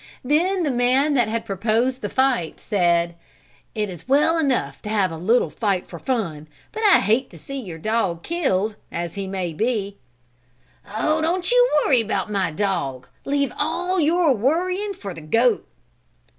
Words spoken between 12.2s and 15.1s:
my dog. Leave all your worrying